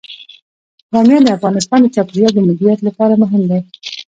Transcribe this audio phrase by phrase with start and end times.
[0.91, 3.59] بامیان د افغانستان د چاپیریال د مدیریت لپاره مهم دي.